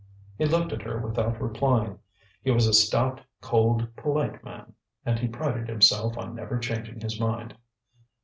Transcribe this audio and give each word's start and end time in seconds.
He 0.35 0.45
looked 0.47 0.73
at 0.73 0.81
her 0.81 0.97
without 0.97 1.39
replying. 1.39 1.99
He 2.41 2.49
was 2.49 2.65
a 2.65 2.73
stout, 2.73 3.21
cold, 3.39 3.95
polite 3.95 4.43
man, 4.43 4.73
and 5.05 5.19
he 5.19 5.27
prided 5.27 5.69
himself 5.69 6.17
on 6.17 6.33
never 6.33 6.57
changing 6.57 7.01
his 7.01 7.19
mind. 7.19 7.55